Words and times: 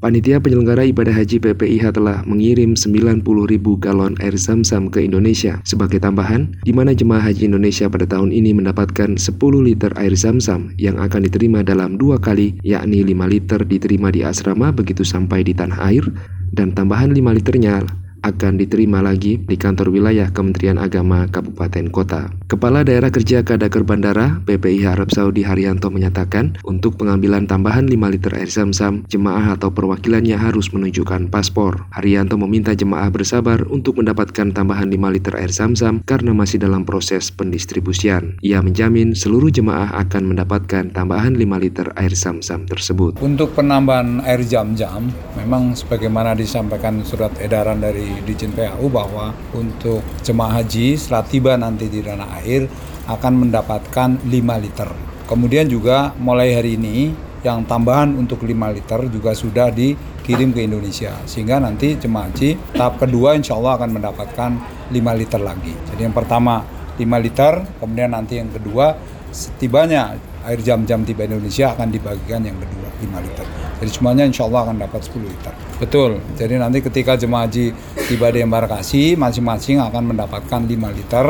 Panitia 0.00 0.40
penyelenggara 0.40 0.88
ibadah 0.88 1.12
haji 1.12 1.36
PPIH 1.44 1.92
telah 1.92 2.24
mengirim 2.24 2.72
90 2.72 3.20
ribu 3.20 3.76
galon 3.76 4.16
air 4.24 4.32
zam-zam 4.32 4.88
ke 4.88 5.04
Indonesia. 5.04 5.60
Sebagai 5.68 6.00
tambahan, 6.00 6.56
di 6.64 6.72
mana 6.72 6.96
jemaah 6.96 7.20
haji 7.20 7.52
Indonesia 7.52 7.84
pada 7.84 8.08
tahun 8.08 8.32
ini 8.32 8.56
mendapatkan 8.56 9.20
10 9.20 9.36
liter 9.60 9.92
air 10.00 10.16
zam-zam 10.16 10.72
yang 10.80 10.96
akan 10.96 11.28
diterima 11.28 11.60
dalam 11.60 12.00
dua 12.00 12.16
kali, 12.16 12.56
yakni 12.64 13.04
5 13.04 13.28
liter 13.28 13.60
diterima 13.60 14.08
di 14.08 14.24
asrama 14.24 14.72
begitu 14.72 15.04
sampai 15.04 15.44
di 15.44 15.52
tanah 15.52 15.76
air, 15.92 16.08
dan 16.56 16.72
tambahan 16.72 17.12
5 17.12 17.36
liternya 17.36 17.84
akan 18.20 18.60
diterima 18.60 19.00
lagi 19.00 19.40
di 19.40 19.56
kantor 19.56 19.92
wilayah 19.92 20.28
Kementerian 20.28 20.76
Agama 20.76 21.24
Kabupaten 21.28 21.88
Kota. 21.88 22.28
Kepala 22.50 22.84
Daerah 22.84 23.08
Kerja 23.08 23.46
Kadaker 23.46 23.86
Bandara 23.86 24.42
PPIH 24.44 24.86
Arab 24.92 25.08
Saudi 25.14 25.46
Haryanto 25.46 25.88
menyatakan, 25.88 26.58
untuk 26.66 26.98
pengambilan 27.00 27.46
tambahan 27.46 27.86
5 27.86 28.12
liter 28.12 28.32
air 28.36 28.50
zam-zam, 28.50 29.06
jemaah 29.08 29.54
atau 29.56 29.72
perwakilannya 29.72 30.34
harus 30.34 30.74
menunjukkan 30.74 31.30
paspor. 31.32 31.88
Haryanto 31.94 32.36
meminta 32.36 32.74
jemaah 32.76 33.08
bersabar 33.08 33.64
untuk 33.70 34.02
mendapatkan 34.02 34.52
tambahan 34.52 34.90
5 34.90 35.14
liter 35.14 35.34
air 35.38 35.54
zam-zam 35.54 36.02
karena 36.04 36.34
masih 36.34 36.60
dalam 36.60 36.82
proses 36.82 37.30
pendistribusian. 37.30 38.36
Ia 38.42 38.60
menjamin 38.60 39.14
seluruh 39.14 39.48
jemaah 39.54 39.94
akan 39.96 40.34
mendapatkan 40.34 40.90
tambahan 40.90 41.38
5 41.38 41.62
liter 41.62 41.88
air 41.94 42.12
zam-zam 42.12 42.66
tersebut. 42.66 43.22
Untuk 43.22 43.54
penambahan 43.54 44.20
air 44.26 44.42
jam-jam, 44.42 45.06
memang 45.38 45.72
sebagaimana 45.78 46.34
disampaikan 46.34 47.00
surat 47.06 47.30
edaran 47.38 47.78
dari 47.78 48.09
di 48.26 48.34
PAU 48.34 48.90
bahwa 48.90 49.32
untuk 49.54 50.02
jemaah 50.22 50.62
haji 50.62 50.98
setelah 50.98 51.24
tiba 51.26 51.52
nanti 51.54 51.86
di 51.86 52.02
tanah 52.02 52.42
air 52.42 52.66
akan 53.06 53.46
mendapatkan 53.46 54.22
5 54.26 54.64
liter. 54.64 54.90
Kemudian 55.26 55.70
juga 55.70 56.14
mulai 56.18 56.54
hari 56.54 56.74
ini 56.74 57.14
yang 57.40 57.64
tambahan 57.64 58.14
untuk 58.18 58.44
5 58.44 58.76
liter 58.76 59.00
juga 59.08 59.32
sudah 59.32 59.72
dikirim 59.72 60.52
ke 60.52 60.66
Indonesia 60.66 61.16
sehingga 61.24 61.62
nanti 61.62 61.96
jemaah 61.96 62.28
haji 62.28 62.76
tahap 62.76 63.00
kedua 63.00 63.38
insya 63.38 63.56
Allah 63.56 63.80
akan 63.80 63.90
mendapatkan 63.96 64.50
5 64.90 65.20
liter 65.20 65.40
lagi. 65.40 65.72
Jadi 65.94 66.00
yang 66.04 66.14
pertama 66.14 66.66
5 66.98 67.06
liter, 67.24 67.64
kemudian 67.80 68.12
nanti 68.12 68.36
yang 68.36 68.50
kedua 68.52 68.98
setibanya 69.30 70.18
air 70.44 70.60
jam-jam 70.60 71.06
tiba 71.06 71.24
Indonesia 71.24 71.72
akan 71.72 71.88
dibagikan 71.88 72.42
yang 72.42 72.58
kedua 72.58 72.89
5 73.00 73.24
liter. 73.24 73.46
Jadi 73.80 73.90
semuanya 73.90 74.24
insya 74.28 74.44
Allah 74.44 74.68
akan 74.68 74.76
dapat 74.76 75.00
10 75.08 75.24
liter. 75.24 75.52
Betul. 75.80 76.20
Jadi 76.36 76.54
nanti 76.60 76.84
ketika 76.84 77.16
jemaah 77.16 77.48
haji 77.48 77.72
tiba 77.96 78.28
di 78.28 78.44
embarkasi, 78.44 79.16
masing-masing 79.16 79.80
akan 79.80 80.12
mendapatkan 80.12 80.60
5 80.68 80.92
liter. 80.92 81.26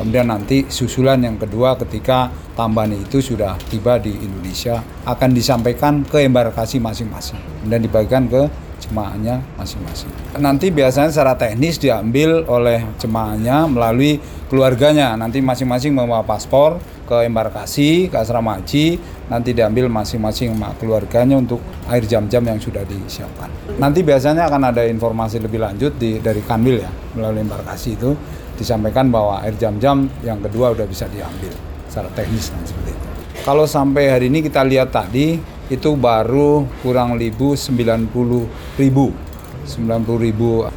Kemudian 0.00 0.26
nanti 0.32 0.64
susulan 0.72 1.20
yang 1.20 1.36
kedua 1.36 1.76
ketika 1.76 2.32
tambahan 2.56 2.96
itu 2.96 3.20
sudah 3.20 3.60
tiba 3.68 4.00
di 4.00 4.16
Indonesia 4.16 4.80
akan 5.04 5.30
disampaikan 5.36 6.04
ke 6.08 6.24
embarkasi 6.24 6.80
masing-masing 6.80 7.68
dan 7.68 7.84
dibagikan 7.84 8.24
ke 8.28 8.71
jemaahnya 8.82 9.38
masing-masing. 9.54 10.10
Nanti 10.42 10.74
biasanya 10.74 11.14
secara 11.14 11.38
teknis 11.38 11.78
diambil 11.78 12.42
oleh 12.50 12.82
jemaahnya 12.98 13.70
melalui 13.70 14.18
keluarganya. 14.50 15.14
Nanti 15.14 15.38
masing-masing 15.38 15.94
membawa 15.94 16.26
paspor 16.26 16.82
ke 17.06 17.24
embarkasi, 17.28 18.10
ke 18.10 18.16
asrama 18.18 18.58
haji, 18.58 18.98
nanti 19.30 19.54
diambil 19.54 19.86
masing-masing 19.88 20.56
keluarganya 20.76 21.38
untuk 21.38 21.62
air 21.86 22.04
jam-jam 22.04 22.42
yang 22.42 22.58
sudah 22.58 22.82
disiapkan. 22.82 23.48
Nanti 23.78 24.02
biasanya 24.02 24.48
akan 24.50 24.74
ada 24.74 24.82
informasi 24.88 25.38
lebih 25.38 25.62
lanjut 25.62 25.96
di, 25.96 26.18
dari 26.18 26.42
Kanwil 26.42 26.82
ya, 26.82 26.90
melalui 27.14 27.46
embarkasi 27.46 27.96
itu 27.96 28.12
disampaikan 28.56 29.08
bahwa 29.08 29.40
air 29.40 29.56
jam-jam 29.56 30.08
yang 30.22 30.38
kedua 30.40 30.76
sudah 30.76 30.86
bisa 30.86 31.08
diambil 31.08 31.52
secara 31.88 32.08
teknis 32.16 32.48
dan 32.52 32.62
seperti 32.64 32.90
itu. 32.92 33.08
Kalau 33.42 33.66
sampai 33.66 34.06
hari 34.06 34.30
ini 34.30 34.38
kita 34.44 34.62
lihat 34.62 34.94
tadi 34.94 35.34
itu 35.72 35.96
baru 35.96 36.68
kurang 36.84 37.16
lebih 37.16 37.56
90 37.56 38.12
ribu. 38.76 39.06
90 39.64 40.26
ribu 40.28 40.68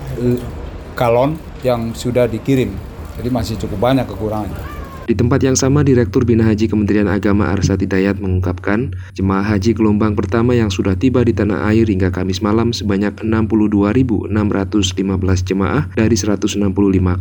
galon 0.96 1.36
yang 1.68 1.92
sudah 1.92 2.32
dikirim. 2.32 2.72
Jadi 3.20 3.30
masih 3.32 3.56
cukup 3.60 3.92
banyak 3.92 4.08
kekurangannya 4.08 4.75
di 5.06 5.14
tempat 5.14 5.38
yang 5.46 5.54
sama, 5.54 5.86
Direktur 5.86 6.26
Bina 6.26 6.50
Haji 6.50 6.66
Kementerian 6.66 7.06
Agama 7.06 7.54
Arsat 7.54 7.86
Hidayat 7.86 8.18
mengungkapkan, 8.18 8.90
jemaah 9.14 9.46
haji 9.46 9.78
gelombang 9.78 10.18
pertama 10.18 10.58
yang 10.58 10.74
sudah 10.74 10.98
tiba 10.98 11.22
di 11.22 11.30
tanah 11.30 11.70
air 11.70 11.86
hingga 11.86 12.10
Kamis 12.10 12.42
malam 12.42 12.74
sebanyak 12.74 13.22
62.615 13.22 14.34
jemaah 15.46 15.86
dari 15.94 16.18
165 16.18 16.58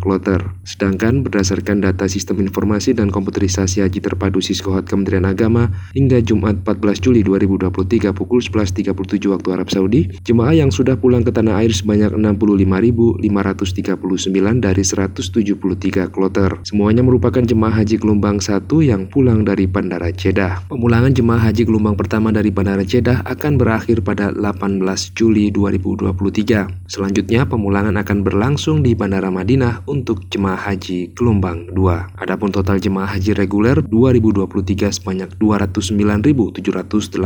kloter. 0.01 0.41
Sedangkan 0.65 1.29
berdasarkan 1.29 1.85
data 1.85 2.09
Sistem 2.09 2.41
Informasi 2.41 2.97
dan 2.97 3.13
Komputerisasi 3.13 3.85
Haji 3.85 4.01
Terpadu 4.01 4.41
Siskohat 4.41 4.89
Kementerian 4.89 5.29
Agama 5.29 5.69
hingga 5.93 6.25
Jumat 6.25 6.65
14 6.65 7.05
Juli 7.05 7.21
2023 7.21 8.17
pukul 8.17 8.41
11.37 8.41 8.97
waktu 9.29 9.49
Arab 9.53 9.69
Saudi, 9.69 10.09
jemaah 10.25 10.57
yang 10.57 10.73
sudah 10.73 10.97
pulang 10.97 11.21
ke 11.21 11.37
tanah 11.37 11.61
air 11.61 11.77
sebanyak 11.77 12.17
65.539 12.17 14.65
dari 14.65 14.81
173 14.81 16.09
kloter. 16.09 16.65
Semuanya 16.65 17.05
merupakan 17.05 17.45
jemaah 17.45 17.74
haji 17.83 17.99
gelombang 17.99 18.39
1 18.39 18.71
yang 18.87 19.11
pulang 19.11 19.43
dari 19.43 19.67
Bandara 19.67 20.15
Jeddah. 20.15 20.63
Pemulangan 20.71 21.11
jemaah 21.11 21.51
haji 21.51 21.67
gelombang 21.67 21.99
pertama 21.99 22.31
dari 22.31 22.55
Bandara 22.55 22.87
Jeddah 22.87 23.27
akan 23.27 23.59
berakhir 23.59 24.07
pada 24.07 24.31
18 24.31 24.79
Juli 25.19 25.51
2023. 25.51 26.87
Selanjutnya, 26.87 27.43
pemulangan 27.51 27.99
akan 27.99 28.23
berlangsung 28.23 28.87
di 28.87 28.95
Bandara 28.95 29.35
Madinah 29.35 29.83
untuk 29.91 30.31
jemaah 30.31 30.71
haji 30.71 31.11
gelombang 31.19 31.75
2. 31.75 32.23
Adapun 32.23 32.55
total 32.55 32.79
jemaah 32.79 33.11
haji 33.11 33.35
reguler 33.35 33.83
2023 33.83 34.95
sebanyak 34.95 35.35
209.782 35.43 37.19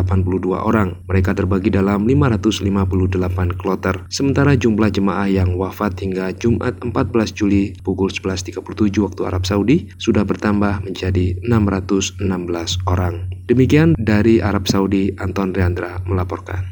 orang. 0.56 0.96
Mereka 1.04 1.36
terbagi 1.36 1.68
dalam 1.68 2.08
558 2.08 3.60
kloter. 3.60 4.00
Sementara 4.08 4.56
jumlah 4.56 4.88
jemaah 4.88 5.28
yang 5.28 5.60
wafat 5.60 6.00
hingga 6.00 6.32
Jumat 6.32 6.80
14 6.80 7.36
Juli 7.36 7.76
pukul 7.84 8.08
11.37 8.08 8.64
waktu 9.04 9.20
Arab 9.28 9.44
Saudi 9.44 9.92
sudah 10.00 10.24
ber 10.24 10.37
bertambah 10.38 10.86
menjadi 10.86 11.34
616 11.42 12.22
orang. 12.86 13.26
Demikian 13.50 13.98
dari 13.98 14.38
Arab 14.38 14.70
Saudi, 14.70 15.10
Anton 15.18 15.50
Riandra 15.50 15.98
melaporkan. 16.06 16.62